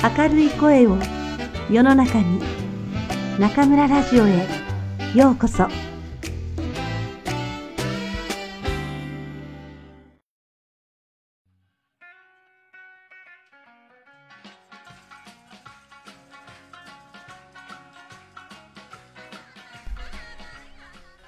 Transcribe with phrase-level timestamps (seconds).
[0.00, 0.96] 明るい声を
[1.68, 2.40] 世の中に
[3.36, 4.46] 中村ラジオへ
[5.12, 5.66] ようこそ。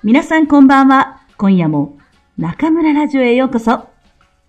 [0.05, 1.23] 皆さんこんばんは。
[1.37, 1.99] 今夜も
[2.39, 3.89] 中村ラジオへようこそ。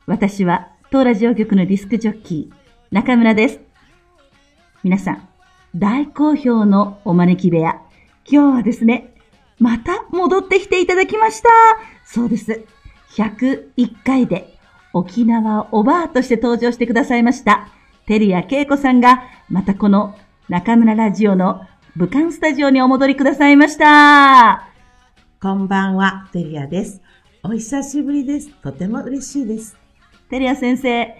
[0.05, 2.55] 私は当ラジオ局のディスクジョッキー
[2.91, 3.70] 中村です。
[4.83, 5.27] 皆さん
[5.75, 7.81] 大好評のお招き部屋
[8.29, 9.13] 今日はですね
[9.59, 11.49] また戻ってきていただきました
[12.05, 12.65] そうです
[13.15, 14.57] 101回で
[14.93, 17.69] 沖縄おばあとして登場してくださいました
[18.07, 20.17] 照屋恵子さんがまたこの
[20.49, 24.71] 中村ラジオの武漢スタジオにお戻りくださいました
[25.41, 27.01] こんばんは、テリアです。
[27.41, 28.51] お久しぶりです。
[28.61, 29.75] とても嬉しいです。
[30.29, 31.15] テリア先生、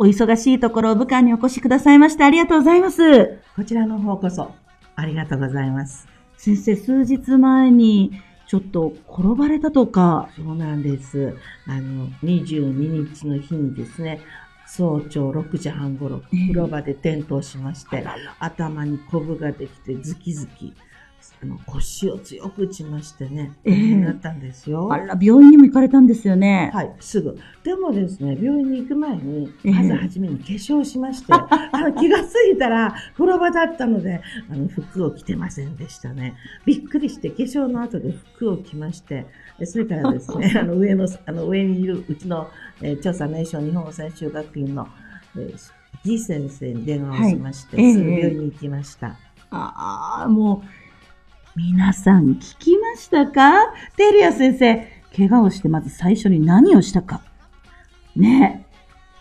[0.00, 3.40] お忙しいところ武漢にお越しくださいましてありがとうございます。
[3.56, 4.54] こちらの方こそ、
[4.94, 6.06] ありがとうございます。
[6.36, 8.12] 先生、数日前に
[8.46, 11.36] ちょっと転ばれたとか、そうなんです。
[11.66, 14.20] あの、22日の日にですね、
[14.68, 18.06] 早朝6時半頃、ええ風呂場で転倒しまして、
[18.38, 20.74] 頭にコブができてズキズキ、
[21.40, 23.52] あの腰を強く打ちましてね、
[24.10, 24.92] ったんですよ。
[24.92, 26.70] あら、病院にも行かれたんですよね。
[26.74, 27.38] はい、すぐ。
[27.62, 36.34] でもですね、病院に行く前に、ええまず初めに化粧しまして、 あの気がついたら風呂場だったので、あの服を着てませんでしたね。
[36.64, 39.26] びっくりして化粧の後で服を着まして、
[39.60, 42.48] えそれからですね、 あの上の、あの上にいるうちの、
[42.82, 44.88] えー調査名称日本語専修学院の、
[45.36, 45.72] えー、
[46.04, 49.16] ギ先生に電話をしまして、はいええすぐ病院に行きました。
[49.50, 50.87] ああ、もう、
[51.58, 53.74] 皆さん聞きましたか？
[53.96, 57.20] テリア先生、怪我をしてまず最初に何をしたか？
[58.14, 58.64] ね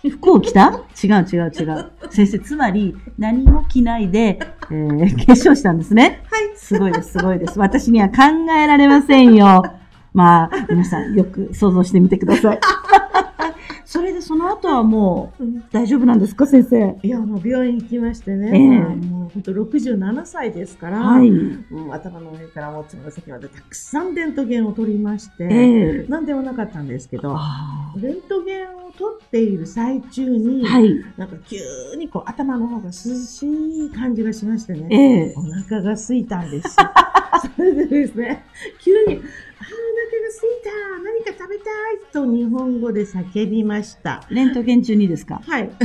[0.04, 0.10] え。
[0.12, 0.86] 服を着た？
[1.04, 1.92] 違う違う違う。
[2.12, 4.38] 先生、つまり何も着ないで、
[4.70, 6.22] えー化粧したんですね。
[6.30, 6.56] はい。
[6.56, 7.58] すごいです、すごいです。
[7.58, 8.22] 私には考
[8.56, 9.64] えられませんよ。
[10.14, 12.60] まあ、皆さんよく想像してみてください。
[13.88, 17.00] それでその後はもう大丈夫なんですか、先生？
[17.02, 21.30] いや、もう病院行きましてね、ええもう本当67歳ですから、はい。
[21.30, 31.06] うん頭の上からもつの先までたくさんレントゲンを取りまして、ええなんでもなかったんですけど、あレントゲンを取っている最中に、ーはい。
[31.16, 31.58] なんか急
[31.96, 36.76] にこう頭の方が涼しい感じがしましてね、ええお腹が空いたんです。
[37.56, 38.44] それでですね、
[38.82, 39.22] 急に、
[40.44, 40.70] いた
[41.04, 41.66] 何か食べたい
[42.12, 44.24] と日本語で叫びました。
[44.30, 45.42] レントゲン中にですか？
[45.46, 45.70] はい。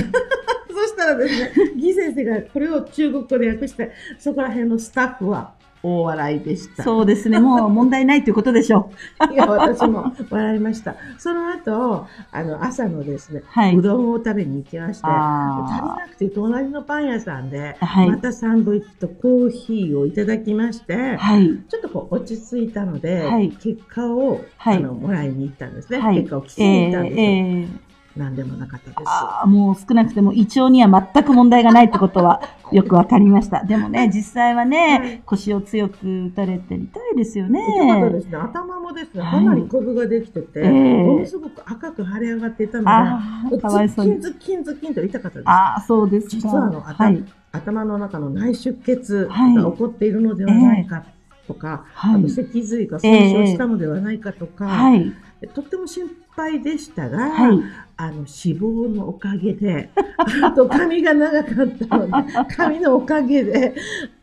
[0.74, 6.82] そしたらですね、ギ先生がこれを中国語で訳して、そこら辺のスタッフは大笑いでした。
[6.82, 7.40] そうですね。
[7.40, 8.90] もう 問題ないということでしょ
[9.30, 9.32] う。
[9.32, 10.94] いや、私も笑いました。
[11.18, 21.18] その後、あの、朝のですね、はいうどんを食べに行きまして、足りあなくて隣のパン屋さんで、はいまたサンドイッチとコーヒーをいただきまして、あ。
[21.18, 21.46] はい。
[21.68, 25.98] ちょっとこう落ち着いたので、はい結果を、はいあのもらいに行ったんですね。
[25.98, 26.16] はい。
[26.16, 27.22] 結果を聞きに行ったんですよ。
[27.22, 29.02] えーえー何でもなかったです。
[29.06, 32.42] ああ、もう少なくても胃腸には全く問題がないってことは
[32.72, 33.64] よくわかりました。
[33.64, 38.20] でもね、実際はね、はい腰を強く打たれて痛いですよ痛かったでね。
[38.20, 38.36] すね。
[38.36, 44.20] 頭もですね、はいかなりコブができてて、ええものすごく赤く腫れ上がっていたので、かわいそうに。
[44.20, 45.48] ズッキンズッキンと痛かったです。
[45.48, 46.30] ああ、そうですか。
[46.36, 47.24] 実はあの、頭はい。
[47.52, 51.04] 頭の中の内出血はいが起こっているのではないか
[51.46, 55.12] とか、はいあと脊髄が損傷したのではないかとか、はい。
[55.54, 57.58] とっても心配でしたが、はい。
[57.96, 59.90] あの脂肪のおかげで、
[60.42, 62.12] あと髪が長かったので、
[62.56, 63.74] 髪のおかげで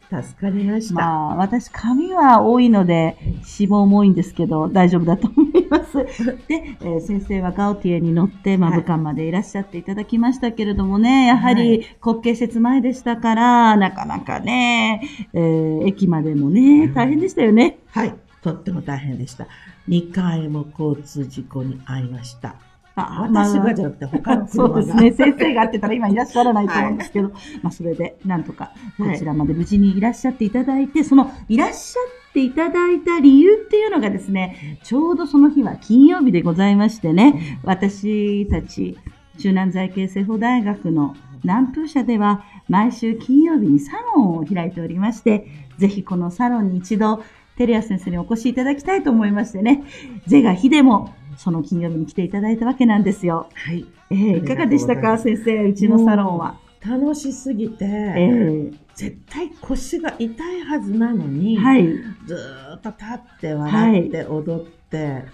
[0.09, 0.96] 助かりました。
[0.96, 5.97] まあ、私、髪は多いので、脂肪も多いんですけど、大丈夫だと思います。
[6.50, 15.02] で、えー先生はガウティエに乗って、まあ、はい武漢までいらっしゃっていただきましたけれどもね、やははりい国慶節前でしたから、なかなかね、
[15.34, 17.78] えー駅までもね、大変でしたよね。
[17.91, 19.47] はい、とっても大変でした。
[19.89, 22.55] 2回も交通事故に遭いました。
[22.95, 24.69] あ私がじゃなくて他の車が。
[24.69, 25.11] そうですね。
[25.14, 27.29] 先生が会ってたら今いらっしゃらないと思うんですけど、
[27.64, 38.97] まあそれでなんとかこちらまで無事にいらっしゃっていただいて、そのいらっしゃっていただいた理由っていうのがですね、ちょうどその日は金曜日でございましてね、私たち
[39.40, 45.47] 中南財系政法大学の南風社では毎週金曜日にサロンを開いておりまして、
[45.78, 47.23] ぜひこのサロンに一度
[47.59, 49.84] テレア先生にお越しいただきたいと思いましてね、
[50.26, 53.50] 是が非でもその金曜日に来ていただいたわけなんですよ。
[53.53, 53.85] はい。
[54.09, 56.58] えーいかがでしたか、先生、うちのサロンは。
[56.79, 61.90] 楽しすぎて、え絶対腰が痛いはずなのに、ーはい。
[62.26, 65.26] ずーっと立って笑って踊って、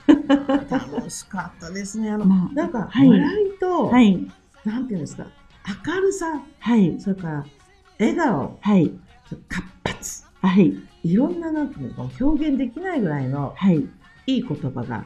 [0.67, 2.09] 楽しかったですね。
[2.09, 4.27] あの、まあなんか、はい笑いと、はい。
[4.65, 5.27] なんていうんですか、
[5.85, 6.99] 明るさ、はい。
[6.99, 7.45] それから
[7.99, 8.91] 笑顔、はい。
[9.47, 10.73] 活発、はい。
[11.05, 13.87] いろんななんていうの表現できないぐらいのはい。
[14.27, 15.05] いい言葉が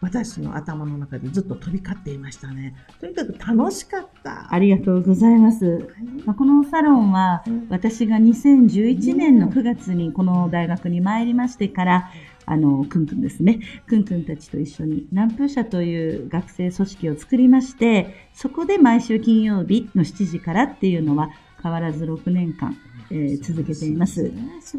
[0.00, 2.74] 私の頭の中でずっと飛び交っていましたね。
[2.98, 4.52] とにかく楽しかった。
[4.54, 5.86] ありがとうございます。
[6.24, 12.10] まあこのサロンはうん私が2011年の9月にこの大学に参りましてから、
[12.46, 13.60] あの、くんくんですね。
[13.86, 21.30] くんくんたちと一緒に南風社という学生組織を作りまして、そこで毎週金曜日の7時からっていうのは
[21.62, 22.76] 変わらず6年間、
[23.10, 24.32] えー続けています。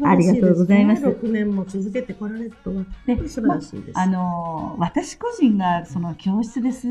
[0.04, 3.98] ありがとうございます6年も続けてこられるとは、で本当に素晴らしいです。
[3.98, 6.86] あのー私個人がその教室です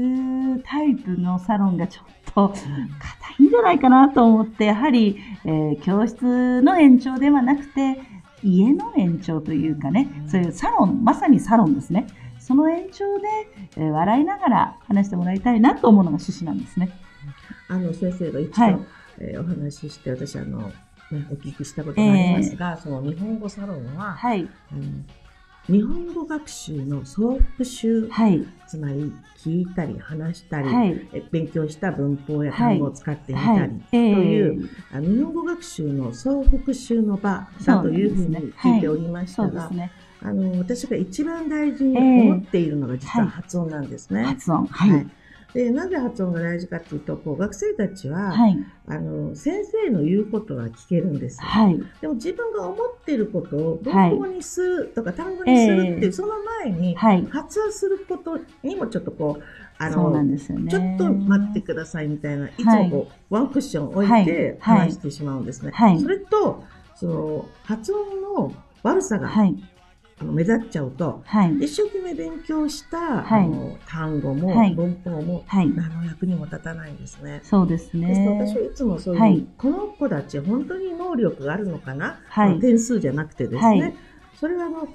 [0.63, 2.59] タイプのサロンがちょっと硬
[3.39, 8.01] いんじゃないかなと思って、やはり、えー教室の延長ではなくて、
[8.43, 12.07] 家の延長というかね、そういうサロン、まさにサロンですね。
[12.39, 13.27] その延長で、
[13.77, 16.89] えー笑いながら話してもらいたいなと思うのが趣旨なんですね。
[17.69, 18.79] あの先生が一度、はい
[19.19, 20.71] えーお話しして、私あの、
[21.11, 24.47] ね、お聞きしたことがありますが、その日本語サロンは、はい。
[24.71, 24.81] あの
[25.67, 28.43] 日本語学習の総復習、はい。
[28.67, 31.07] つまり聞いたり話したり、はい。
[31.13, 33.69] え勉強した文法や単語を使ってみたり、はい。
[33.91, 39.69] という、ーあの日本語学習の総復習の場だというふうに聞いておりましたが。
[40.21, 44.23] あの私が一番大事に思っているのが実は発音なんですね。
[44.23, 44.65] 発音。
[44.67, 45.07] はい。
[45.53, 48.57] でなぜ発音が大事かというとこう学生たちは、はい。
[48.87, 51.79] あの先生の言うことは聞けるんですよ、はい。
[52.01, 57.25] でも自分が思っていることをはい文法にするとか単語にするっていう、ええその前にはい。
[57.29, 59.43] 発音することにもちょっとこう
[59.79, 60.37] あのね。
[60.37, 65.71] ちょっと待ってくださいみたいな、いつもこう、ワンクッション置いて話してしまうんですね。
[65.73, 66.63] はいそれと、
[66.95, 68.53] その発音の
[68.83, 69.55] 悪さが、はい。
[70.21, 71.55] あの目立っちゃうと、はい。
[71.59, 75.69] 一生懸命勉強した、はいあの単語も、はい文法もはい。
[75.69, 77.39] 何の役にも立たないんですね。
[77.43, 78.61] そうですですから私ね。
[78.61, 83.95] はいつもそういう、はいこの子たち本当に能力があるのかな、はい点数じゃなくてですね、はい
[84.39, 84.87] それはあの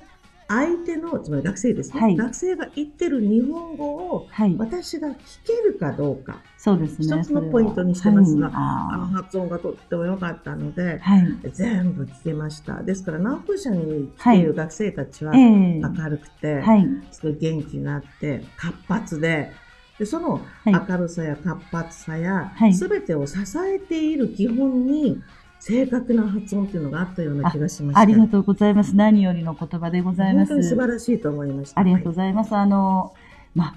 [0.49, 2.17] 相手のつまり学生ですね、はい。
[2.17, 4.55] 学生が言ってる日本語をはい。
[4.59, 5.15] 私が聞
[5.47, 6.43] けるかどうか。
[6.59, 7.19] そうですね。
[7.19, 8.93] 一つのポイントにしてますがは。
[8.93, 11.27] あのはい発音がとっても良かったのではい。
[11.53, 12.83] 全部聞けました。
[12.83, 15.81] ですから南風社に来ている学生たちはええ。
[15.81, 16.87] 明るくて、はい。
[17.11, 19.51] すごい元気があって活発で
[19.99, 20.73] でそのはい。
[20.89, 22.75] 明るさや活発さや、はい。
[22.75, 25.23] 全てを支えている基本に
[25.67, 28.01] 正確な発音というのがあったような気がしました。
[28.01, 28.95] ありがとうございます。
[28.95, 30.63] 何よりの言葉でございます本当。
[30.63, 31.81] に素晴らしいと思いました。
[31.81, 32.55] ありがとうございます。
[32.55, 33.15] あの、
[33.55, 33.75] まあ、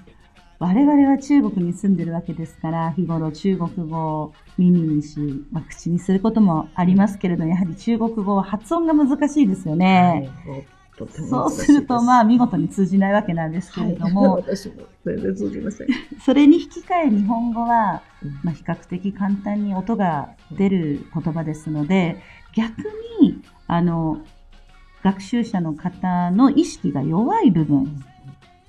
[0.58, 5.18] 我々は中国に住んでるわけですから、日頃中国語を耳にし、
[5.50, 10.30] まあ、口にすることもありますけれど、やはり中国語は発音が難しいですよはいね。
[10.44, 10.64] もう
[10.98, 15.86] とてもそうすると、まあ、見事に通じないわけなんですけれども、はい、私も全然通じません。
[16.24, 22.20] それに引き換え日本語は、うんまあ、比較的簡単に音が出る言葉ですので、
[22.54, 22.82] 逆
[23.20, 24.24] に、あの、
[25.04, 28.04] 学習者の方の意識が弱い部分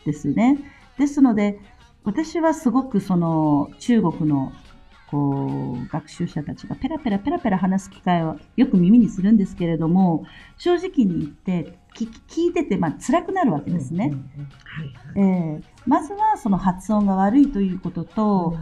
[0.06, 0.60] ですね。
[1.00, 1.60] ですので、
[2.04, 4.54] 私はすごくその中国の
[5.10, 10.26] こう学習者たちがペラペラペラペラ話す機会をよく耳にするんですけれども、
[10.58, 14.06] 正直に言って聞いててまあ辛くなるわけですね。
[14.06, 14.84] うんうんうんは
[15.18, 18.58] いはいえーまずはその発音が悪いということと、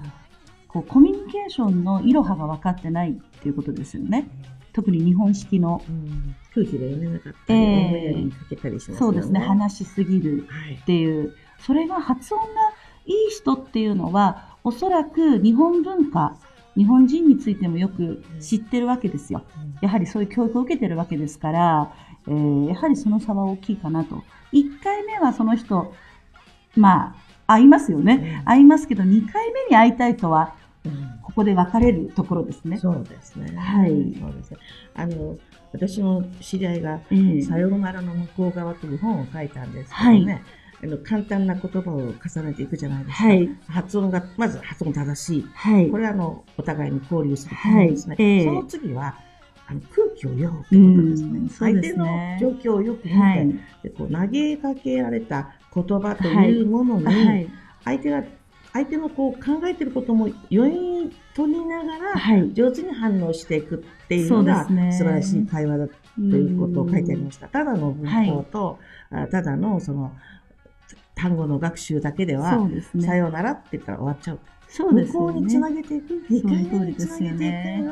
[0.70, 4.30] こうコミュニケーションのいろはが分かってないっていうことですよね。
[4.72, 5.82] 特に日本式の。
[5.88, 9.00] うん空気で読めなかったり、ええ思いやりにかけたりしますよね。
[9.00, 12.48] そうですね、話しすぎるはいっていう、それが発音が
[13.06, 16.36] いい人っていうのは、おそらく日本文化、
[16.76, 19.44] 日本人についてもよく知ってるわけですよ。
[19.80, 21.94] やはりそういう教育を受けてるわけですから、
[22.28, 24.24] えーやはりその差は大きいかなと。
[24.52, 25.94] 1回目はその人、
[26.76, 27.16] ま
[27.48, 28.42] あ、会いますよね。
[28.44, 32.78] 会いますけど、2回目に会いたいとは、うんここで分かれるところですね。
[32.78, 33.56] そうですね。
[33.56, 34.58] はいそうですね。
[34.96, 35.38] あの、
[35.72, 40.42] 私の知り合いが、ええさようならの向こう側という本を書いたんですけどね、
[40.84, 43.26] あの簡単な言葉を重ねていくじゃないですか。
[43.26, 43.50] はい。
[43.68, 45.46] 発音が、まず発音正しい。
[45.54, 45.98] はいこ。
[45.98, 48.16] れはあの、お互いに交流する基本ですね。
[48.16, 49.16] はいええその次は、
[49.68, 51.40] あの空気を読むってことですね。
[51.40, 52.06] うんそう相手の
[52.40, 53.60] 状況をよく見て、はい。
[53.84, 57.50] でこう投げかけられた言葉というものに、はい。
[57.84, 58.24] 相手が、
[58.72, 62.54] 相手のこう考えてることも余韻に取りながら、はい。
[62.54, 67.48] 上手に反応していくっていうのが素晴らしい会話だとということを書いてありました。
[67.48, 68.80] ただの文法と、
[69.12, 70.12] あただのその
[71.18, 73.06] 単語の学習だけでそは、うですね。
[73.06, 74.40] さようならって言ったら終わっちゃう。
[74.70, 75.60] そうですよ向こうにつね。
[75.60, 77.86] なげていく、2回目につなげね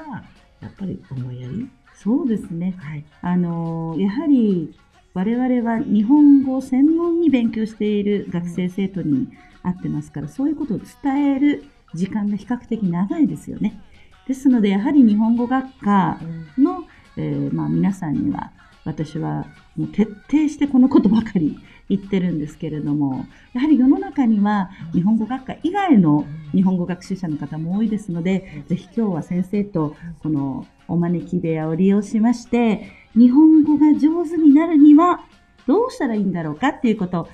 [0.61, 1.69] やっぱり思いやり？
[1.93, 2.75] そうですね。
[2.77, 3.05] はい。
[3.21, 4.77] あの、やはり、
[5.13, 9.29] 我々は日本語を専門に勉強している学生生徒に
[9.63, 11.63] 会ってますから、そういうことを伝える
[11.93, 13.79] 時間が比較的長いですよね。
[14.27, 16.19] ですので、やはり日本語学科
[16.57, 16.83] うんの、
[17.15, 18.51] えーまあ、皆さんには、
[18.83, 19.45] 私は
[19.77, 21.57] もう徹底してこのことばかり
[21.89, 35.25] 言ってるんですけれども、やはり世の中には日本語学科以外の日本語学習者の方も多いですので、ぜひ今日は先生とこのお招き部屋を利用しまして、日本語が上手になるには
[35.67, 37.27] どうしたらいいんだろうかっていうことを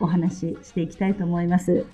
[0.00, 1.86] お話ししていきたいと思います。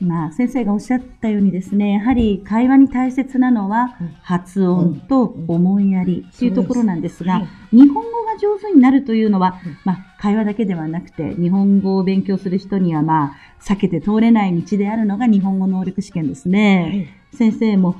[0.00, 17.14] 今、先生がおっしゃったようにですね、やはり会話に大切なのはうん発音と思いやりっていうところなんですが、はい日本語が上手になるというのはうん、まあ、会話だけではなくて、日本語を勉強する人には、まあ、避けて通れない道であるのが日本語能力試験ですね。
[17.32, 17.94] 先生も、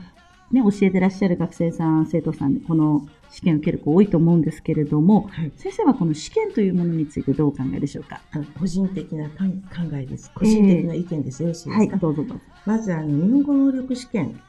[0.51, 5.53] ね、教えてらっしゃる学生さん、生徒さんで、この試験を受ける子多いと思うんですけれども、はい。
[5.57, 8.21] 先生はこの試験というものについてどうお考えでしょうか？
[8.59, 10.33] 個人的な考考えです。
[10.35, 11.43] 個人的な意見です。
[11.43, 12.41] よろしいですか、はい、どうぞどうぞ。
[12.67, 14.41] まずあの、日本語能力試験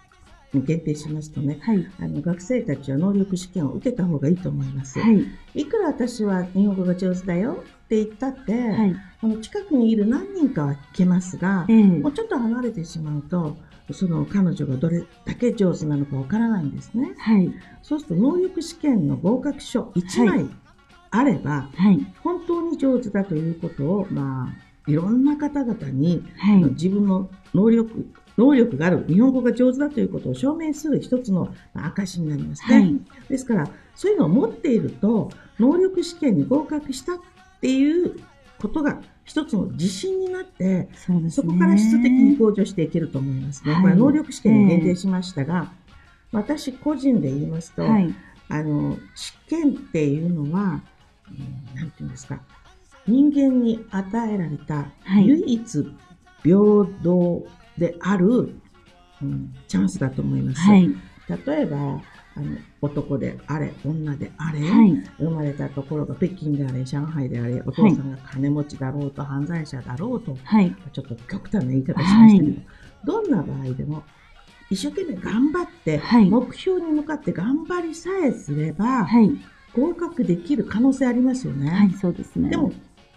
[0.53, 1.87] に限定しますとね、はい。
[1.99, 4.99] あの学生たちは能力試験を受けた方がいいと思います。
[4.99, 5.25] はい。
[5.55, 8.95] いくら私は日本語が上手だよって言ったって、はい。
[9.21, 13.57] あの近くにいる何人かは聞けますが、ええもうちょっと離れてしまうと、
[13.91, 17.13] その彼女がどれだけ上手なのかわからないんですね。
[17.17, 17.51] はい。
[17.81, 20.49] そうすると能力試験の合格書1枚
[21.11, 22.13] あれば、はい。
[22.23, 26.63] 本当に上手だということを、まあ、いろんな方々に、はい。
[26.71, 32.75] 自分の能力、能力がある、日本語が上手だということを証明する一つのまあ証になりますね。
[32.75, 32.95] はい。
[33.29, 37.19] ですから、そういうのを持っていると、能力試験に合格したっ
[37.61, 38.19] ていう
[38.59, 41.29] ことが一つの自信になって、そね。
[41.29, 43.73] そこから質的に向上していけると思いますね。
[43.73, 45.71] はいこれは能力試験に限定しましたが、
[46.31, 48.13] 私個人で言いますと、はい。
[48.49, 50.81] あの、試験っていうのは、
[51.29, 52.41] うんなんていうんですか、
[53.07, 55.87] 人間に与えられたはい唯一
[56.43, 57.45] 平等
[57.81, 58.53] である、
[59.21, 60.61] うんチャンスだと思います。
[60.61, 60.89] はい。
[61.45, 61.77] 例えば、
[62.33, 65.03] あの男であれ、女であれ、はい。
[65.17, 70.75] 生まれたところが北京であれ、上海であれ、お父さんが金持ちだろうと、犯罪者だろうと、はい。
[70.93, 72.67] ちょっと極端な言い方しましたけど、はい
[73.03, 74.03] どんな場合でも、
[74.69, 79.31] 一生懸命頑張って、はい目標に向かって頑張りさえすれば、はい。
[79.73, 81.71] 合格できる可能性ありますよね。
[81.71, 82.49] はい、そうですね。
[82.49, 82.71] でも、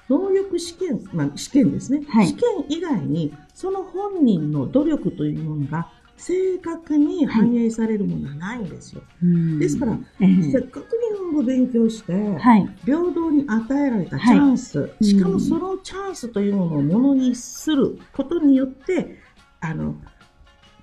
[0.09, 2.03] 能力試験、まあ試験ですね。
[2.09, 9.03] はい試験以外に、その本人の努力というものが正確に反映されるものはないんですよ。
[9.23, 12.69] うんですから、ええせっかく日本語を勉強して、はい。
[12.85, 19.19] 平等に与えられたチャンス、いしかもうんそのチャンスというものをものにすることによって、
[19.61, 19.97] あの、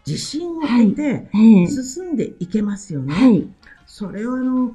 [0.05, 3.13] 自信を得て、ええ進んでいけますよね。
[3.13, 3.47] はい。
[3.85, 4.73] それをあの、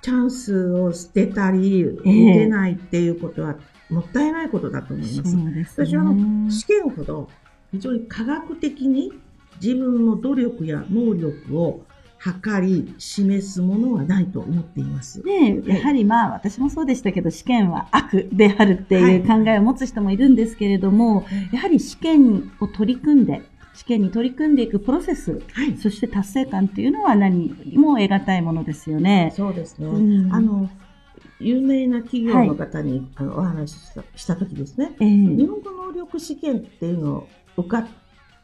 [0.00, 3.56] チャンスを捨てたり、受ええけないっていうことは、
[3.92, 5.36] もったいないことだと思います。
[5.36, 5.66] ね。
[5.76, 7.28] 私はあの、試験ほど、
[7.70, 9.12] 非常に科学的に
[9.60, 11.84] 自分の努力や能力を
[12.18, 15.20] 測り、示すものはないと思っています。
[15.22, 23.42] ねえやはりまあ私もそうでしたけど試験は悪であるっていう考えを持つ人もいるんですけれども、やはり試験を取り組んで、
[23.74, 25.76] 試験に取り組んでいくプロセス、はい。
[25.76, 29.32] そして達成感っていうのは何も得難いものですよね。
[29.34, 29.86] そうですね。
[29.86, 30.70] うんあの、
[31.42, 37.86] 有名な企業の方に、あのお話ししたした時ですね、ええ日本語能力試験っていうのを受かっ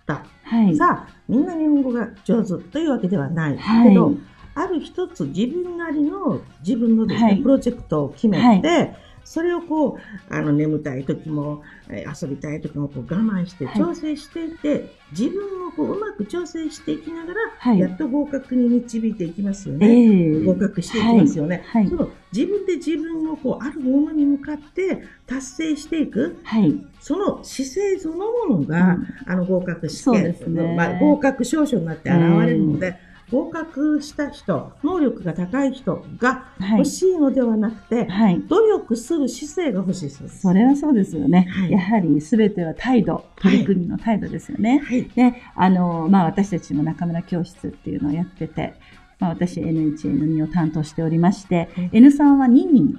[0.06, 0.24] た。
[0.42, 0.76] はい。
[0.76, 3.56] さあ、みんな日本語が上手というわけではない。
[3.56, 4.14] はいけど、
[4.54, 8.82] ある一つ自分なりの自分のですね、はいプロジェクトを決めて、は
[9.28, 9.98] それをこ
[10.30, 13.78] う、あの、眠たい時も、えー遊びたい時もこう我慢してはい。
[13.78, 17.78] 調整していって、自分をこううまく調整していきながら、はい。
[17.78, 20.38] やっと合格に導いていきますよえね。
[20.38, 21.62] え合格していきますよね。
[21.66, 21.88] はい。
[21.88, 26.74] その自分で自分をこうあるものに向かって達成していく、はい。
[27.00, 29.06] その姿勢そのものが、うん。
[29.26, 30.74] あの合格試験ね。
[30.74, 32.96] まあ、合格証書になって現れるので、
[33.30, 38.40] 合格した人、能力が高い人がはい欲しいのではなくて、はい。
[38.48, 40.40] 努力する姿勢が欲しいそうです。
[40.40, 41.46] それはそうですよね。
[41.50, 44.80] はいやはり全ては態度、取り組みの態度ですよね。
[44.84, 45.04] はい。
[45.04, 48.74] で、あの、まあ私たちも中村教室っていうのをやってて、
[49.18, 52.98] まあ私 N1、N2 を担当しておりまして、うん N3 は2人、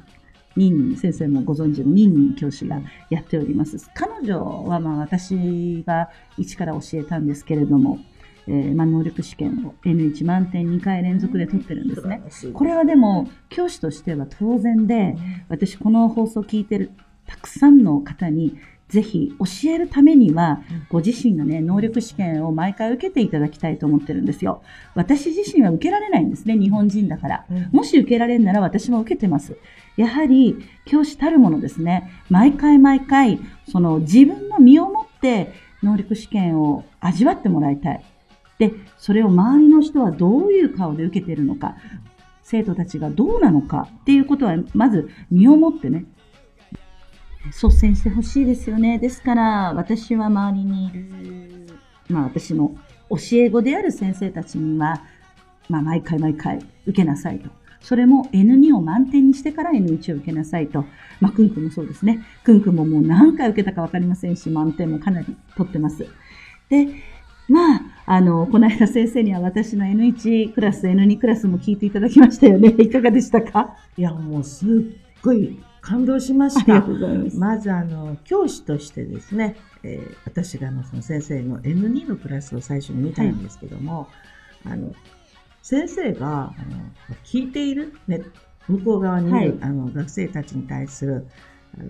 [0.58, 3.78] 2人、先生もご存知の2人教師がやっております。
[3.94, 8.00] 彼女はまあ私が一から教えたんですけれども、
[8.50, 12.24] えーまあ能力試験を N1 満点2回連続で取ってるんですね。
[12.54, 15.16] これはでも教師としては当然で、
[15.50, 16.92] 私この放送を聞いてる
[17.28, 20.88] たくさんの方にぜひ教えるためにはうん。
[20.90, 24.64] ご自身がね能力試験を毎回受けていただきたいと思ってるんですよ。
[24.96, 27.46] 私自身は受けられないんですね日本人だから。
[27.52, 27.70] うん。
[27.72, 29.58] もし受けられるなら私も受けてます。
[29.96, 32.10] やはり教師たるものですね。
[32.30, 35.54] 毎回毎回その自分の身をもって
[35.84, 38.04] 能力試験を味わってもらいたい
[38.60, 41.78] で、それを周りの人はどういう顔で受けてるのか、
[42.44, 46.06] 生徒たちがどうなのかっていうことは、まず身をもってね、
[47.46, 49.00] 率先してほしいですよね。
[49.00, 51.68] ですから、私は周りにいる、
[52.10, 52.76] まあ私の
[53.10, 55.02] 教え子である先生たちには、
[55.70, 57.50] まあ毎回毎回受けなさいと。
[57.82, 60.84] それも N2 を満点にしてから N1 を受けなさいと。
[61.22, 62.26] まあ、くんくんもそうですね。
[62.44, 66.06] くんくんももう何回受けたかわかりませんし、満点もかなり取ってます。
[66.68, 66.88] で、
[67.50, 72.70] まあ、あの、この間先生には私の N1 クラス、N2 クラスも聞いていただきましたよね。
[72.80, 73.76] いかがでしたか？
[73.98, 74.70] いや、もうすっ
[75.22, 76.92] ごい感動しましありがたと。
[76.94, 77.38] うございます。
[77.38, 84.08] まずあの教師としてですね、えー私があのその先生の N2 のクラスを最初に見たんですけども、
[84.66, 84.94] あの
[85.62, 88.22] 先生があの聞いている、ね、
[88.68, 91.26] 向こう側にいる、はいあの学生たちに対する
[91.78, 91.88] あの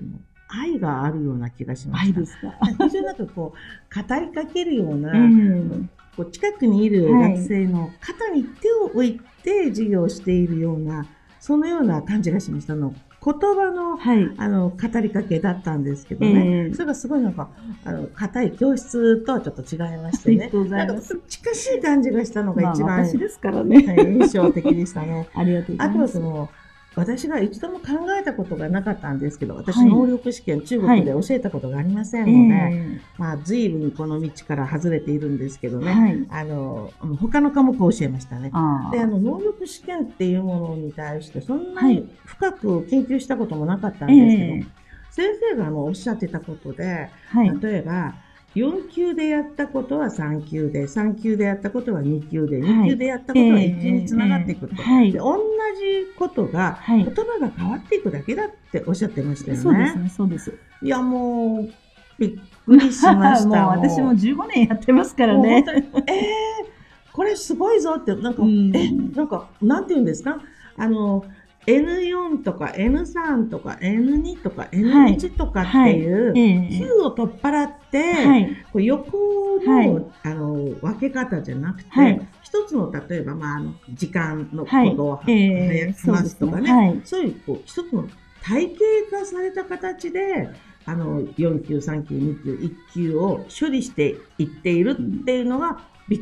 [0.49, 2.19] 愛があるような気がしました。
[2.19, 2.53] 愛ですか？
[2.85, 11.05] 非常になんかこう語りかけるような、うんこう近くにいるはい学生の肩に手を置いて授業をしているような、
[11.39, 12.73] そのような感じがしました。
[12.73, 14.31] あの言葉のはい。
[14.37, 17.49] あの語りかけだったんですけどね、ええそれがすごいなんか、
[17.85, 23.85] あの硬い教室とはちょっと違いましてねありが、とうございますなんか近しい感じがしたのがまあ一番、私ですからね。
[23.85, 25.27] はい印象的でしたね。
[25.35, 26.13] ありがとうござあいます。
[26.19, 26.49] とはその、
[26.95, 27.85] 私が一度も考
[28.19, 29.89] えたことがなかったんですけど、私、はい。
[29.91, 36.25] 能力試験、中国で教えたことがありませんので、えまあ、随分この道から外れているんですけどね、えはい。
[36.29, 38.49] あの、他の科目を教えましたね。
[38.53, 41.95] あで、あの、能力試験っていうものに対して、そんなはい。
[41.95, 44.65] に深く研究したこともなかったんですけど、ええ。
[45.09, 47.59] 先生があのおっしゃってたことで、はい。
[47.61, 48.15] 例えば、
[48.55, 54.73] 4級でやったことは3級で、3級でやったことは2級で、はい2級でやったことは1級につながっていくと。
[54.73, 55.19] ええはいで。
[55.19, 55.37] 同
[55.79, 57.13] じことが、はい言。
[57.13, 59.61] 葉が変わっていくだけだっておっしゃってましたよね。
[59.63, 60.53] そうですね、そうです。
[60.81, 61.69] いや、もう、
[62.17, 63.47] びっくりしました。
[63.47, 65.63] も う私も15年やってますからね本。
[65.65, 70.41] 当にえー、これすごいぞって、なんか、うんえ、なんか、なんて言うんですか？
[70.75, 71.23] あの、
[71.67, 78.55] N4 とか N3 とか N2 とか N1 とかっていう、ええ級を取っ払って、はい。
[78.71, 79.17] こう横
[79.65, 80.05] の,、はい。
[80.23, 82.27] あの分け方じゃなくて、はい。
[82.43, 85.93] 一つの例えば、まあ、あの時間のこはいとをは、ええ。
[85.97, 86.61] 早く話すとかね。
[86.61, 86.73] そうですね。
[86.73, 87.01] はい。
[87.03, 88.07] そういうこう一つの
[88.41, 88.75] 体系
[89.11, 90.49] 化された形で
[90.85, 96.21] あの4級、3級、2級、1級を処理していっているっていうのがびっ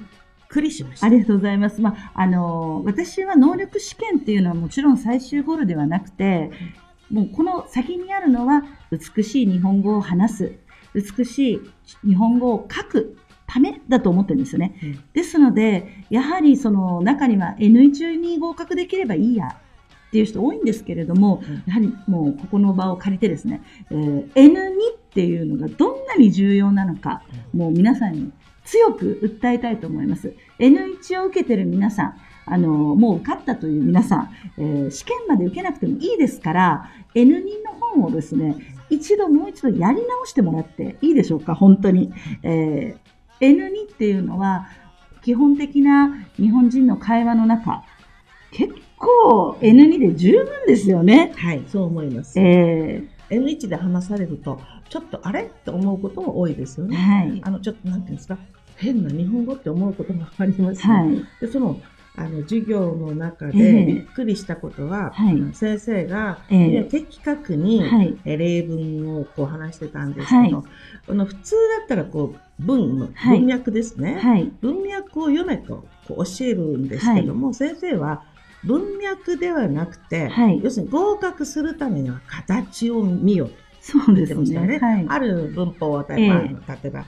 [0.49, 1.07] くりしました。
[1.07, 1.81] ありがとうございます。
[1.81, 6.51] まあ、あの、私は能力試験っていうのはもちろん最終ゴールではなくて、
[7.09, 10.51] もうこの先にあるのは美しい日本語を話す、
[10.93, 11.61] 美しい
[12.07, 14.77] 日本語を書くためだと思ってるんですよね。
[14.83, 19.47] うんですので、やはりその中には N1 に合格できればいいや
[20.07, 27.23] っていう人多いんですけれども、うんやはりもうここの場を借りてですね、えー N2 っていうのがどんなに重要なのか、
[27.53, 28.31] もう皆さんに
[28.65, 30.33] 強く訴えたいと思います。
[30.59, 38.55] N1 を受けてる皆さん、あの、もう受かったという皆さん、えー試験まで受けなくてもいいですから、N2 の本をですね、
[38.89, 42.11] 一度もう一度やり直してもらっていいでしょうか、本当に。
[42.43, 43.07] えー
[43.39, 44.67] N2 っていうのは、
[45.21, 47.83] 基本的な日本人の会話の中、
[48.51, 51.33] 結構 N2 で十分ですよね。
[51.35, 52.39] はい、そう思います。
[52.39, 56.95] え N1 で話されると、ちょっとあれって思うことも多いですよーね。
[56.97, 57.41] はい。
[57.43, 58.37] あの、ちょっとなんていうんですか、
[58.77, 60.93] 変な日本語って思うこともありますね。
[60.93, 61.25] はい。
[61.41, 61.79] で、その、
[62.17, 65.53] あの、授業の中えでえびっくりしたことは、はい。
[65.53, 66.83] 先生が、ええ。
[66.83, 68.17] 的確に、はい。
[68.25, 70.65] え例文をこう話してたんですけど、はい。
[71.05, 74.51] この普通だったらこう文文脈ですね、はい。
[74.61, 78.23] 文脈を読めとこう教えるんですけども、先生は
[78.63, 80.59] 文脈ではなくて、はい。
[80.63, 84.79] 要するに合格するためには形を見よと言ってましたよね。
[84.79, 84.79] ね。
[84.79, 85.05] はい。
[85.07, 87.05] ある文法を例えば、え例えば、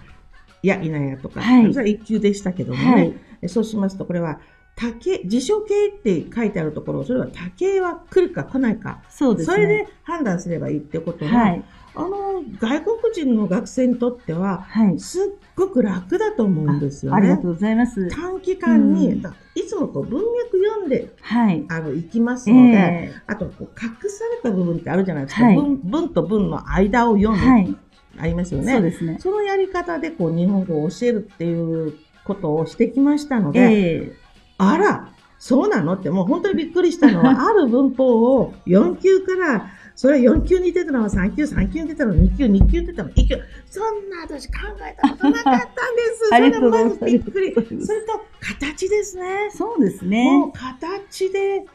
[0.61, 1.73] やいなやとか、はい。
[1.73, 3.13] それは一級でしたけどもね、
[3.47, 4.39] そうしますと、これは、
[4.79, 9.55] 竹、辞書形って書いてあるところ、それは竹は来るか来ないか、そうですね。
[9.55, 11.63] それで判断すればいいってことは、はい。
[11.95, 14.97] あの、外国人の学生にとっては、はい。
[14.97, 15.23] すっ
[15.57, 17.49] ごく楽だと思うんですよねありがと。
[17.49, 18.07] うございます。
[18.09, 21.65] 短期間に、うんだいつもこう文脈読んで、はい。
[21.67, 25.43] あの、行きますので、えあと、こう隠された部分ってあるじゃないですか。
[25.43, 27.75] はい文文と文の間を読む、ーはい。
[28.17, 28.71] ありますよね。
[28.71, 29.17] そうですね。
[29.19, 34.13] そのやり方でこう日本語を教えるっていうことをしてきましたので、え
[34.59, 35.93] あら、そうなの？
[35.93, 43.35] ってもう本当にびっくりしたのは、 ある文法を4級から、それは4級に出たのは3級、3級に出たのは2級、2級に出たのは1級。
[43.69, 45.69] そんな私考えたことなかったんで
[46.13, 46.29] す。
[46.29, 47.59] それがまずびっくりそ
[47.93, 49.57] れと、形ですねー。
[49.57, 50.57] そうですもねう。
[50.57, 51.65] 形で、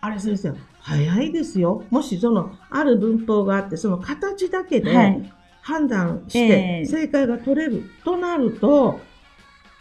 [0.00, 1.84] あれ先生、早いですよ。
[1.90, 5.32] もしその、ある文法があって、その形だけで、はい。
[5.62, 9.00] 判断しええて正解が取れるとなると、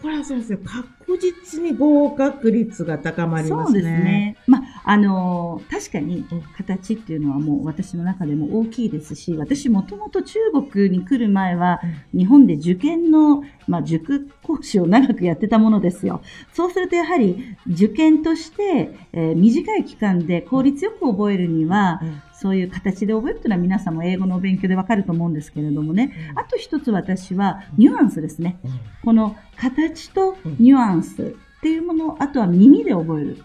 [0.01, 3.79] これは先生、確実に合格率が高まりますね。
[3.79, 4.37] そうですね。
[4.45, 6.25] まあ、あのー確かに
[6.57, 10.37] 形っていうのはもう私の中でも大きいですし、私もともと中
[10.71, 11.79] 国に来る前は、
[12.13, 16.21] 日本で受験の、まあ、塾講師を長くやってたものですよ。
[16.53, 26.33] そうするとやはり受験として、えー短い期間で効率よく覚えるには、うんそういう形で覚えるというのは皆さんも英語のお勉強でわかると思うんですけれどもね。
[26.35, 28.57] あと一つ私はニュアンスですね。
[29.03, 33.43] この形とニュアンスっていうもの、あとは耳で覚える。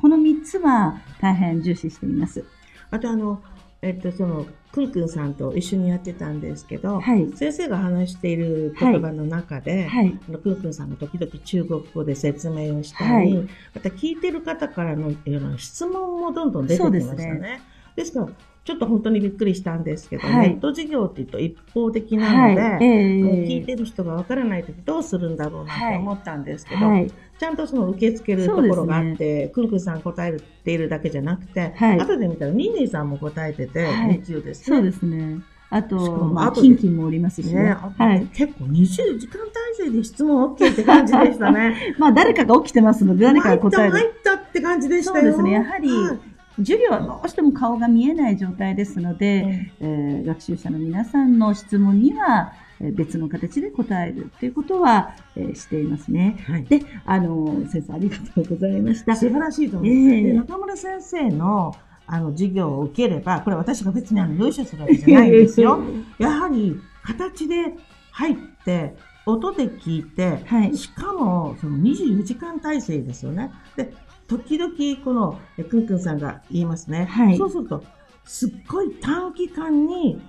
[0.00, 2.44] この3つは大変重視しています。
[2.90, 3.40] あとあの、
[3.80, 7.30] えっと、その、くんくんさんと一緒にやってたんですけど、はい。
[7.34, 10.18] 先生が話している言葉の中で、はい。
[10.28, 17.60] あのくんくんさんが時々中国語で説明をしたり、はいまた聞いてる方からのような質問もどんどん出てきましたね。
[17.96, 18.28] ですから、
[18.64, 22.54] ちょっと本当にびっくりしたんですけど、はいネット授業って言うと一方的なはい。
[22.54, 27.10] ので、えもう聞いてる人がわからないときどうするんだろうなって思ったんですけど、はい。
[27.38, 34.76] ちゃんとその受け付けるところがあって、くんくんさん答えているだけじゃなくて、はい後で見たらニーニーさんも答えてて、はい日中ですね。
[34.76, 35.42] そうですね。
[35.74, 37.62] あと、もまあ、キンキンもおりますしね。
[37.62, 38.26] ね、あはい。
[38.26, 39.38] 結構20時間
[39.76, 41.96] 体制で質問 OK って感じでしたね。
[41.98, 43.92] まあ、誰かが起きてますので、誰かが答える。
[43.92, 45.20] 入った入ったって感じでしたよ。
[45.20, 45.52] そうですね。
[45.52, 46.18] やはりはい、
[46.64, 56.36] 授業はどうしても顔が見えない状態ですので、えー学習者の皆さんの質問には、えー別の形で答えるということは、えーしていますね。
[56.46, 59.14] はいで、あの、先生ありがとうございました。
[59.16, 60.14] 素晴らしいと思います。
[60.14, 61.74] ええで中村先生の
[62.06, 65.80] あの授業を受ければ、これ私が別にあの用意書するわけじゃないんですよ。
[66.18, 67.74] やはり形で
[68.10, 68.94] 入って、
[69.24, 70.76] 音で聞いて、はい。
[70.76, 73.52] しかもその24時間体制ですよね。
[73.76, 73.92] で、
[74.38, 74.72] 時々
[75.04, 77.06] このえくんくんさんが言いますね。
[77.10, 77.84] はいそうすると、
[78.24, 80.20] すっごい短期間に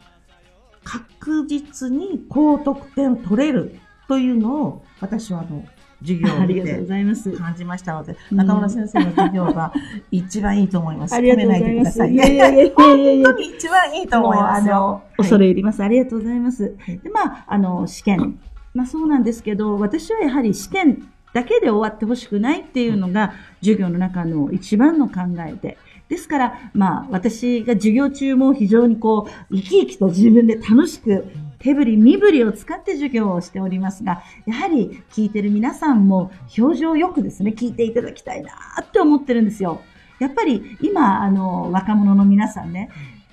[0.83, 5.65] 確実に高得点取れるというのを私はあの
[6.01, 7.31] 授業を見 ありがとうごてざいます。
[7.31, 9.71] 感じましたので、うん中村先生の授業が
[10.11, 11.13] 一番いいと思います。
[11.13, 11.99] ありがとうございます。
[11.99, 12.63] ないやいやいね。
[12.65, 12.85] や本
[13.23, 15.81] 当に一番いいと思いますあの、恐れ入ります。
[15.81, 16.75] ありがとうございます。
[16.77, 18.39] はいで、まあ、あの、試験。
[18.73, 25.77] まあ、そうなんですけど、私はやはり試験だけで終わってほしくないっていうのが、授業の中の一番の考えで。
[26.09, 31.25] ですから、まあ、私が授業中も非常にこう、生き生きと自分で楽しく、
[31.57, 39.81] 手振り身振りを使って授業をしておりますが、やはり聞いてる皆さんも表情よくですね、聞いていただきたいなって思ってるんですよ。
[40.19, 42.89] やっぱり今、あの、若者の皆さんね、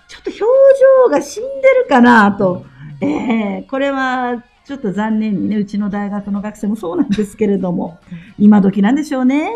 [0.08, 0.40] ちょっと表
[1.04, 2.64] 情が死んでるかなと。
[3.00, 7.98] ええこれは、ちょっと残念にね、うちの大学の学生もそうなんですけれども、
[8.38, 9.50] 今時なんでしょうね。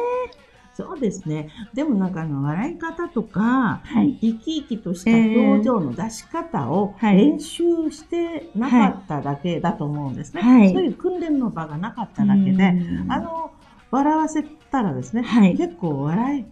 [0.75, 1.51] そうですね。
[1.73, 4.19] でもなんかあの、笑い方とか、はい。
[4.21, 7.63] 生き生きとした表情の出し方をはい練習
[7.93, 10.43] してなかっただけだと思うんですね。
[10.43, 13.53] はいそういう訓練の場がなかっただけで、うんあの、
[13.93, 16.45] 笑わせたらですね、はい結構笑い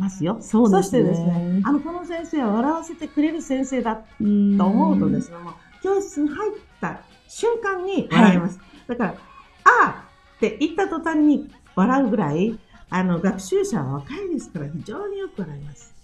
[0.00, 0.38] ますよ。
[0.40, 5.36] そうですねしてですね、あの、この先生は笑わせてくれる先生だうんと思うとですね、
[5.82, 8.58] 教室に入った瞬間に笑います。
[8.86, 9.14] だから、あ
[9.64, 10.04] あ
[10.36, 12.58] って言った途端に笑うぐらい、
[12.90, 15.94] あの、学習者は若いですから非常によく笑います。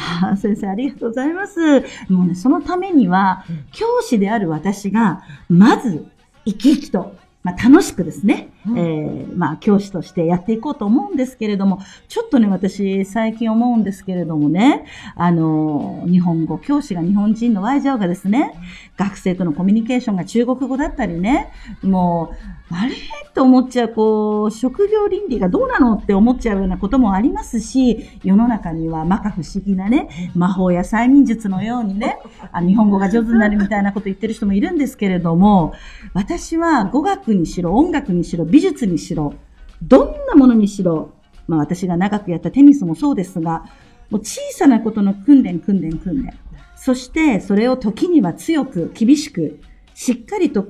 [0.00, 1.80] あー先生、ありがとうございます。
[2.08, 6.06] もうね、そのためにはうん、教師である私が、まず、
[6.44, 7.16] 生き生きと、
[7.48, 8.78] まあ、楽しくですね、うん。
[8.78, 14.84] えーまあ、教師としてやっていこうと思うんですけれども、ちょっとね、私、最近思うんですけれどもね、
[15.16, 18.52] あの、日本語、教師が日本人のワイジャオがですね、
[18.96, 21.50] 学生とのコミュニケーションが中国語だったりね、
[21.82, 22.94] もう、あれ？
[23.38, 32.18] と思っちゃう、こう、職業倫理がどうなのって思っちゃうようなこともありますし、世の中には摩訶不思議なね、魔法や催眠術のようにね、
[32.50, 35.72] あ日本語が上手になるみたいなこと言ってる人もいるんですけれども、
[36.14, 39.34] 私は語学にしろ、音楽にしろ、美術にしろ、
[39.82, 41.12] どんなものにしろ、
[41.46, 43.66] まあ私が長くやったテニスもそうですが、
[44.10, 46.32] もう小さなことの訓練、訓練、訓練。
[46.74, 49.60] そして、それを時には強く、厳しく、
[49.94, 50.66] しっかりと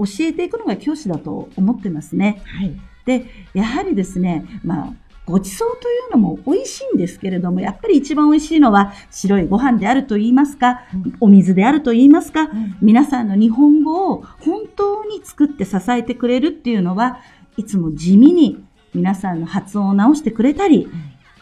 [0.00, 2.42] 教えていくのが教師だと思ってますね。
[2.46, 2.74] はい。
[3.04, 4.92] で、やはりですね、まあ、
[5.26, 10.82] ごちそうというのも美味しいんですけれども、やっぱり一番美味しいのは白いご飯であると言いますか、
[11.20, 17.20] お水であると言いますか、皆さんの日本語を本当に作って支えてくれるっていうのは、
[17.56, 20.88] いつも地味に皆さんの発音を直してくれたり、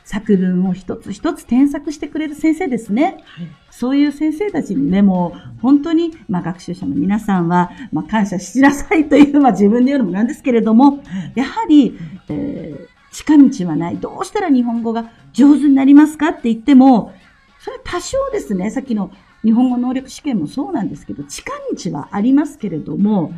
[0.08, 3.22] 作文を一つ一つ添削してくれる先生ですね。
[3.26, 3.48] はい。
[3.70, 11.02] そういう先生たちにね、もう本当に、まあ、学習者の皆さんは、まあ、感謝しなさいという、まあ、自分で言うのもなんですけれども、
[11.34, 11.98] やはり、
[12.30, 13.96] えー近道はない。
[13.96, 17.14] どうしたら日本語が上手になりますかって言っても、
[17.58, 19.10] それは多少ですね、さっきの
[19.42, 23.32] 日本語能力試験もそうなんですけど、近道はありますけれども、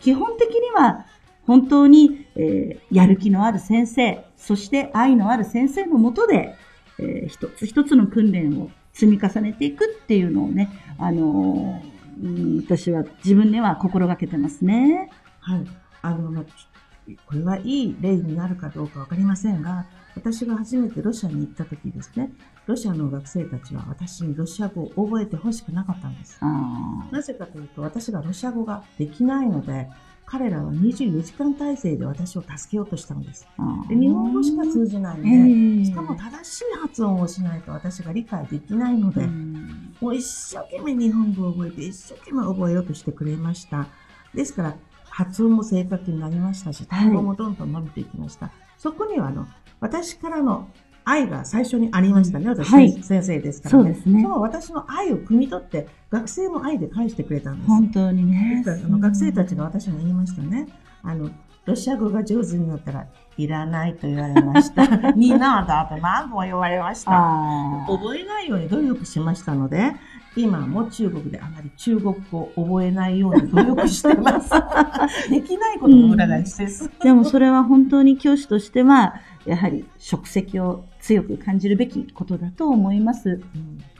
[0.00, 1.06] 基本的には
[1.46, 6.54] 本当に、えーやる気のある先生、そして愛のある先生のもとで、
[6.98, 15.10] えー一つ一つの訓練を積み重ねていくっていうのをね、あのーうん私は自分では心がけてますね。
[15.40, 15.64] はい。
[16.02, 16.44] あの、まあ
[17.26, 22.30] これはいい例になるかどうかわかりませんが、私が初めてロシアに行った時ですね、
[22.66, 26.38] ロシアの学生たちは私にロシア語を覚えてほしくなかったんです。
[26.40, 29.88] あなぜかというと、私がロシア語ができないので、
[30.24, 33.46] 彼らは24時間体制で私を助けようとしたのです。
[33.58, 39.62] あで日本語しか通じないので、ええしかも正しい発音をしないと私が理解できないので、うん
[40.02, 43.86] もう一生懸命日本語を覚えて、一生懸命覚えようとしてくれました。
[44.34, 48.50] ですから、発音も正確になりましたし、単語もどんどん伸びていきました。
[48.78, 49.46] そこには、あの、
[49.78, 50.68] 私からの
[51.04, 52.48] 愛が最初にありましたね。
[52.48, 53.84] 私、はい先生ですからね。
[53.84, 57.68] そうですねその私の愛を汲み取って、学生も愛で返してくれたんです。
[57.68, 58.64] 本当にね。
[58.66, 60.68] あの学生たちが私に言いましたね。
[61.02, 61.30] あの、
[61.64, 65.12] ロシア語が上手になったら、いらないと言われました。
[65.12, 67.10] になだと何度も言われました。
[67.88, 69.92] 覚えないように努力しましたので、
[70.36, 74.50] 今も中国であまり中国語を覚えないように努力してます。
[75.30, 76.90] できないことの裏返しです。
[77.02, 79.14] でもそれは本当に教師としては、
[79.44, 83.40] やはり職責を強く感じるべきことだと思います。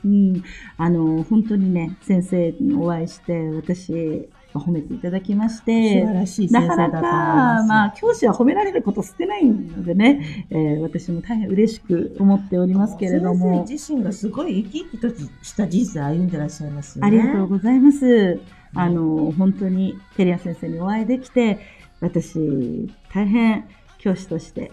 [0.05, 0.43] うん。
[0.77, 4.29] あの、本当にね、先生にお会いして、私、
[4.61, 6.03] 褒めていただきまし素て、
[6.51, 15.09] なかなか、まあ、教師は褒められること少ないのでね、えー私も大変嬉しく思っておりますけれども先、生自身がすごい生き生きと
[15.43, 17.09] した人生を歩んでらっしゃいますよね。
[17.09, 18.41] ありがとうございます。
[18.75, 21.59] あの、本当に、テリア先生にお会いできて、
[22.01, 24.73] 私、大変教師として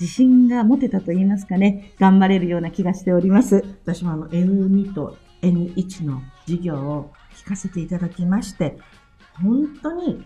[0.00, 3.62] 自信が持てたと言いますかね、頑張れるような気がしております。
[3.84, 8.78] 私もあの N2 と N1 の授業を聞かせていただきまして、
[9.42, 10.22] 本当に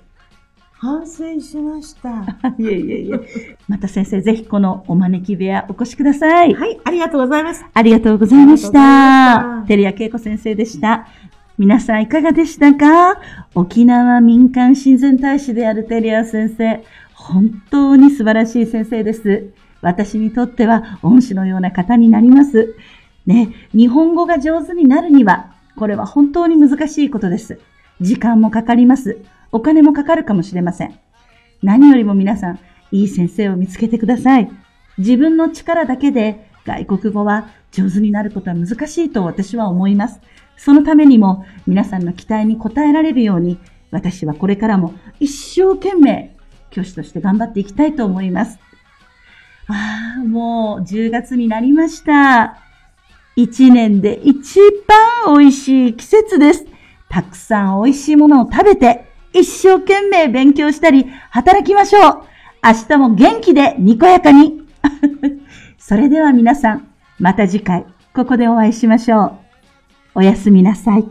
[0.73, 2.11] 反省しました。
[2.59, 3.57] いえいえいえ。
[3.69, 6.55] また先生、ぜひこのお招き部屋お越しください。
[6.55, 7.65] はい、ありがとうございます。
[7.73, 9.65] ありがとうございました。
[9.67, 11.07] 照屋恵子先生でした。
[11.57, 13.21] 皆さんいかがでしたか？
[13.55, 16.83] 沖縄民間親善大使であるテリア先生。
[17.15, 19.51] 本当に素晴らしい先生です。
[19.81, 22.75] 私にとっては恩師のような方になります。
[23.25, 27.59] ね、日本語が上手になるには、これは本当に難しいことです。
[28.01, 29.19] 時間もかかります。
[29.53, 30.99] お金もかかるかもしれません。
[31.63, 32.59] 何よりも皆さん、
[32.91, 34.51] いい先生を見つけてください。
[34.99, 40.21] 自分の力だけで外国語は上手になることは難しいと私は思います。
[40.57, 43.59] そのためにも皆さんの期待に応えられるように、
[43.91, 46.37] 私はこれからも一生懸命
[46.71, 48.59] 教師として頑張っていきたいと思います。
[49.69, 52.59] ああ、もう10月になりました。
[53.37, 54.61] 一年で一
[55.27, 56.67] 番美味しい季節です。
[57.15, 62.23] たくさん美味しいものを食べて、一生懸命勉強したり、働きましょう。
[62.61, 64.67] 明日も元気でにこやかに。
[65.79, 66.89] それでは皆さん、
[67.21, 69.33] また次回、ここでお会いしましょう。
[70.17, 71.07] おやすみなさい。